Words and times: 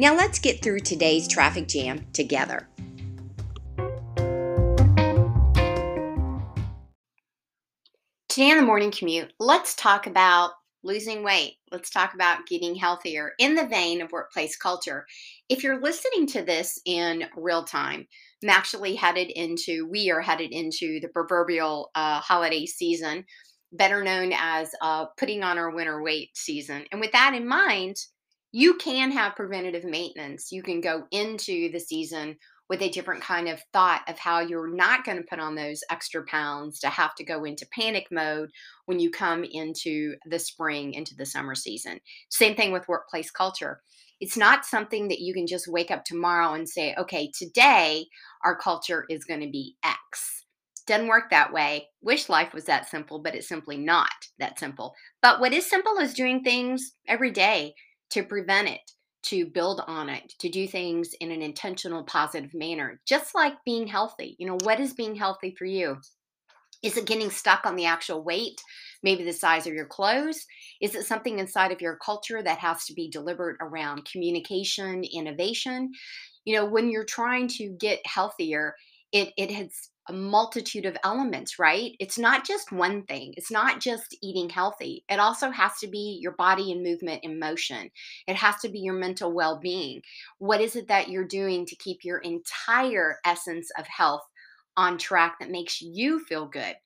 Now 0.00 0.16
let's 0.16 0.38
get 0.38 0.62
through 0.62 0.80
today's 0.80 1.28
traffic 1.28 1.68
jam 1.68 2.06
together. 2.14 2.66
Today 8.30 8.50
on 8.50 8.56
the 8.56 8.62
morning 8.64 8.90
commute, 8.90 9.30
let's 9.38 9.74
talk 9.74 10.06
about 10.06 10.52
losing 10.82 11.22
weight. 11.22 11.56
Let's 11.70 11.90
talk 11.90 12.14
about 12.14 12.46
getting 12.46 12.74
healthier 12.76 13.32
in 13.38 13.54
the 13.54 13.66
vein 13.66 14.00
of 14.00 14.10
workplace 14.10 14.56
culture. 14.56 15.04
If 15.50 15.62
you're 15.62 15.82
listening 15.82 16.26
to 16.28 16.40
this 16.44 16.80
in 16.86 17.26
real 17.36 17.64
time, 17.64 18.06
I'm 18.42 18.48
actually 18.48 18.94
headed 18.94 19.30
into, 19.30 19.86
we 19.86 20.10
are 20.10 20.22
headed 20.22 20.52
into 20.52 21.00
the 21.00 21.08
proverbial 21.08 21.90
uh, 21.94 22.20
holiday 22.20 22.64
season, 22.64 23.26
better 23.70 24.02
known 24.02 24.32
as 24.34 24.70
uh, 24.80 25.08
putting 25.18 25.42
on 25.42 25.58
our 25.58 25.70
winter 25.70 26.02
weight 26.02 26.30
season. 26.32 26.86
And 26.90 27.02
with 27.02 27.12
that 27.12 27.34
in 27.34 27.46
mind, 27.46 27.96
you 28.52 28.74
can 28.74 29.10
have 29.12 29.36
preventative 29.36 29.84
maintenance. 29.84 30.50
You 30.50 30.62
can 30.62 30.80
go 30.80 31.04
into 31.10 31.70
the 31.70 31.80
season 31.80 32.36
with 32.68 32.82
a 32.82 32.88
different 32.88 33.20
kind 33.20 33.48
of 33.48 33.60
thought 33.72 34.02
of 34.08 34.18
how 34.18 34.38
you're 34.40 34.72
not 34.72 35.04
going 35.04 35.18
to 35.18 35.26
put 35.28 35.40
on 35.40 35.56
those 35.56 35.80
extra 35.90 36.24
pounds 36.24 36.78
to 36.78 36.88
have 36.88 37.14
to 37.16 37.24
go 37.24 37.44
into 37.44 37.66
panic 37.74 38.06
mode 38.12 38.48
when 38.86 39.00
you 39.00 39.10
come 39.10 39.44
into 39.44 40.14
the 40.26 40.38
spring, 40.38 40.94
into 40.94 41.14
the 41.16 41.26
summer 41.26 41.56
season. 41.56 42.00
Same 42.28 42.54
thing 42.54 42.70
with 42.72 42.86
workplace 42.86 43.30
culture. 43.30 43.80
It's 44.20 44.36
not 44.36 44.64
something 44.64 45.08
that 45.08 45.20
you 45.20 45.34
can 45.34 45.48
just 45.48 45.66
wake 45.66 45.90
up 45.90 46.04
tomorrow 46.04 46.52
and 46.54 46.68
say, 46.68 46.94
okay, 46.96 47.30
today 47.36 48.06
our 48.44 48.56
culture 48.56 49.04
is 49.08 49.24
going 49.24 49.40
to 49.40 49.50
be 49.50 49.74
X. 49.82 50.44
Doesn't 50.86 51.08
work 51.08 51.30
that 51.30 51.52
way. 51.52 51.88
Wish 52.02 52.28
life 52.28 52.52
was 52.54 52.64
that 52.66 52.88
simple, 52.88 53.18
but 53.20 53.34
it's 53.34 53.48
simply 53.48 53.78
not 53.78 54.10
that 54.38 54.58
simple. 54.58 54.94
But 55.22 55.40
what 55.40 55.52
is 55.52 55.68
simple 55.68 55.98
is 55.98 56.14
doing 56.14 56.42
things 56.42 56.92
every 57.08 57.30
day 57.30 57.74
to 58.10 58.22
prevent 58.22 58.68
it, 58.68 58.80
to 59.22 59.46
build 59.46 59.82
on 59.86 60.08
it, 60.08 60.32
to 60.38 60.48
do 60.48 60.66
things 60.66 61.12
in 61.20 61.30
an 61.30 61.42
intentional, 61.42 62.02
positive 62.04 62.54
manner, 62.54 63.00
just 63.06 63.34
like 63.34 63.54
being 63.64 63.86
healthy. 63.86 64.36
You 64.38 64.46
know, 64.46 64.58
what 64.62 64.80
is 64.80 64.94
being 64.94 65.14
healthy 65.14 65.54
for 65.56 65.64
you? 65.64 65.96
Is 66.82 66.96
it 66.96 67.06
getting 67.06 67.30
stuck 67.30 67.66
on 67.66 67.76
the 67.76 67.84
actual 67.84 68.24
weight, 68.24 68.60
maybe 69.02 69.22
the 69.22 69.32
size 69.32 69.66
of 69.66 69.74
your 69.74 69.86
clothes? 69.86 70.46
Is 70.80 70.94
it 70.94 71.04
something 71.04 71.38
inside 71.38 71.72
of 71.72 71.82
your 71.82 71.96
culture 71.96 72.42
that 72.42 72.58
has 72.58 72.86
to 72.86 72.94
be 72.94 73.10
deliberate 73.10 73.58
around 73.60 74.08
communication, 74.10 75.04
innovation? 75.04 75.92
You 76.46 76.56
know, 76.56 76.64
when 76.64 76.90
you're 76.90 77.04
trying 77.04 77.48
to 77.48 77.76
get 77.78 78.00
healthier, 78.06 78.74
it 79.12 79.32
it 79.36 79.50
has 79.50 79.90
a 80.08 80.12
multitude 80.12 80.86
of 80.86 80.96
elements, 81.04 81.58
right? 81.58 81.92
It's 82.00 82.18
not 82.18 82.46
just 82.46 82.72
one 82.72 83.04
thing. 83.04 83.34
It's 83.36 83.50
not 83.50 83.80
just 83.80 84.16
eating 84.22 84.48
healthy. 84.48 85.04
It 85.08 85.20
also 85.20 85.50
has 85.50 85.78
to 85.80 85.88
be 85.88 86.18
your 86.20 86.32
body 86.32 86.72
and 86.72 86.82
movement 86.82 87.22
in 87.22 87.38
motion. 87.38 87.90
It 88.26 88.36
has 88.36 88.56
to 88.62 88.68
be 88.68 88.80
your 88.80 88.94
mental 88.94 89.32
well 89.32 89.58
being. 89.58 90.02
What 90.38 90.60
is 90.60 90.76
it 90.76 90.88
that 90.88 91.08
you're 91.08 91.26
doing 91.26 91.66
to 91.66 91.76
keep 91.76 92.04
your 92.04 92.18
entire 92.18 93.18
essence 93.24 93.70
of 93.78 93.86
health 93.86 94.22
on 94.76 94.98
track 94.98 95.36
that 95.40 95.50
makes 95.50 95.80
you 95.80 96.24
feel 96.24 96.46
good? 96.46 96.76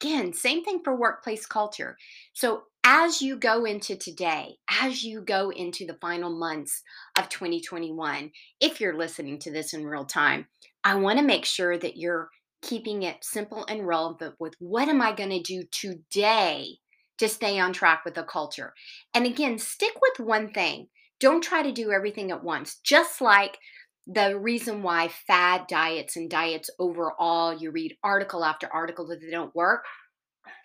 Again, 0.00 0.32
same 0.32 0.62
thing 0.62 0.80
for 0.84 0.94
workplace 0.94 1.46
culture. 1.46 1.96
So, 2.32 2.64
as 2.84 3.20
you 3.20 3.36
go 3.36 3.64
into 3.64 3.96
today, 3.96 4.56
as 4.70 5.02
you 5.02 5.20
go 5.20 5.50
into 5.50 5.84
the 5.84 5.98
final 6.00 6.30
months 6.30 6.82
of 7.18 7.28
2021, 7.28 8.30
if 8.60 8.80
you're 8.80 8.96
listening 8.96 9.38
to 9.40 9.50
this 9.50 9.74
in 9.74 9.86
real 9.86 10.04
time, 10.04 10.46
I 10.84 10.94
want 10.94 11.18
to 11.18 11.24
make 11.24 11.44
sure 11.44 11.76
that 11.76 11.96
you're 11.96 12.30
keeping 12.62 13.02
it 13.02 13.18
simple 13.22 13.64
and 13.68 13.86
relevant 13.86 14.34
with 14.38 14.54
what 14.58 14.88
am 14.88 15.00
I 15.00 15.12
going 15.12 15.30
to 15.30 15.42
do 15.42 15.64
today 15.70 16.78
to 17.18 17.28
stay 17.28 17.58
on 17.58 17.72
track 17.72 18.04
with 18.04 18.14
the 18.14 18.22
culture. 18.22 18.74
And 19.14 19.26
again, 19.26 19.58
stick 19.58 19.94
with 20.00 20.26
one 20.26 20.52
thing. 20.52 20.88
Don't 21.20 21.42
try 21.42 21.62
to 21.62 21.72
do 21.72 21.90
everything 21.90 22.30
at 22.30 22.44
once. 22.44 22.80
Just 22.84 23.20
like 23.20 23.58
the 24.06 24.38
reason 24.38 24.82
why 24.82 25.08
fad 25.26 25.66
diets 25.68 26.16
and 26.16 26.30
diets 26.30 26.70
overall, 26.78 27.56
you 27.56 27.70
read 27.70 27.96
article 28.02 28.44
after 28.44 28.72
article 28.72 29.06
that 29.08 29.20
they 29.20 29.30
don't 29.30 29.54
work 29.54 29.84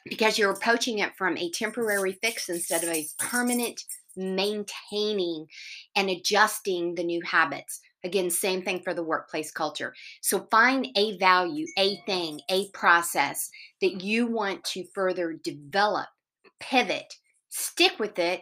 because 0.06 0.38
you're 0.38 0.52
approaching 0.52 1.00
it 1.00 1.16
from 1.18 1.38
a 1.38 1.50
temporary 1.52 2.18
fix 2.22 2.50
instead 2.50 2.84
of 2.84 2.90
a 2.90 3.08
permanent 3.18 3.82
maintaining 4.16 5.48
and 5.96 6.10
adjusting 6.10 6.96
the 6.96 7.04
new 7.04 7.22
habits. 7.26 7.80
Again, 8.04 8.30
same 8.30 8.62
thing 8.62 8.82
for 8.84 8.94
the 8.94 9.04
workplace 9.04 9.52
culture. 9.52 9.94
So 10.22 10.48
find 10.52 10.88
a 10.96 11.18
value, 11.18 11.66
a 11.78 11.98
thing, 12.06 12.42
a 12.50 12.70
process 12.72 13.50
that 13.82 14.02
you 14.02 14.28
want 14.28 14.64
to 14.66 14.84
further 14.94 15.40
develop, 15.44 16.08
pivot, 16.60 17.14
stick 17.50 18.00
with 18.00 18.20
it, 18.20 18.42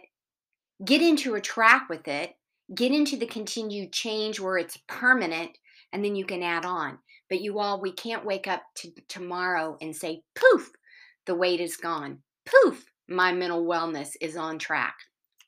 get 0.84 1.00
into 1.00 1.34
a 1.34 1.40
track 1.40 1.88
with 1.88 2.08
it, 2.08 2.34
get 2.74 2.92
into 2.92 3.16
the 3.16 3.26
continued 3.26 3.92
change 3.92 4.40
where 4.40 4.58
it's 4.58 4.78
permanent, 4.88 5.56
and 5.92 6.04
then 6.04 6.16
you 6.16 6.24
can 6.24 6.42
add 6.42 6.64
on. 6.64 6.98
But 7.28 7.40
you 7.40 7.58
all, 7.58 7.80
we 7.80 7.92
can't 7.92 8.26
wake 8.26 8.48
up 8.48 8.62
to 8.76 8.90
tomorrow 9.08 9.76
and 9.80 9.94
say, 9.94 10.22
poof, 10.34 10.70
the 11.26 11.34
weight 11.34 11.60
is 11.60 11.76
gone. 11.76 12.18
Poof, 12.46 12.84
my 13.08 13.32
mental 13.32 13.64
wellness 13.64 14.10
is 14.20 14.36
on 14.36 14.58
track. 14.58 14.94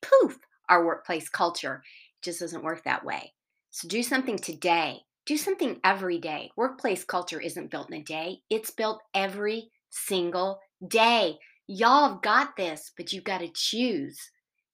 Poof, 0.02 0.38
our 0.68 0.86
workplace 0.86 1.28
culture 1.28 1.82
just 2.22 2.40
doesn't 2.40 2.62
work 2.62 2.84
that 2.84 3.04
way. 3.04 3.32
So 3.74 3.88
do 3.88 4.04
something 4.04 4.38
today. 4.38 5.00
Do 5.26 5.36
something 5.36 5.80
every 5.82 6.18
day. 6.18 6.52
Workplace 6.56 7.02
culture 7.02 7.40
isn't 7.40 7.72
built 7.72 7.90
in 7.90 8.00
a 8.00 8.04
day, 8.04 8.38
it's 8.48 8.70
built 8.70 9.02
every 9.12 9.72
single 9.90 10.60
day. 10.86 11.38
Y'all 11.66 12.08
have 12.08 12.22
got 12.22 12.56
this, 12.56 12.92
but 12.96 13.12
you've 13.12 13.24
got 13.24 13.38
to 13.38 13.50
choose 13.52 14.16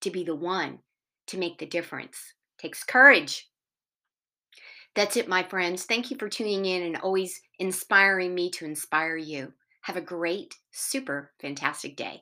to 0.01 0.11
be 0.11 0.23
the 0.23 0.35
one 0.35 0.77
to 1.25 1.39
make 1.39 1.57
the 1.57 1.65
difference. 1.65 2.19
takes 2.59 2.83
courage. 2.83 3.49
That's 4.93 5.17
it, 5.17 5.27
my 5.27 5.41
friends. 5.41 5.85
Thank 5.85 6.11
you 6.11 6.17
for 6.19 6.29
tuning 6.29 6.67
in 6.67 6.83
and 6.83 6.97
always 6.97 7.41
inspiring 7.57 8.35
me 8.35 8.51
to 8.51 8.65
inspire 8.65 9.17
you. 9.17 9.51
Have 9.81 9.97
a 9.97 10.01
great, 10.01 10.53
super 10.69 11.31
fantastic 11.41 11.95
day. 11.95 12.21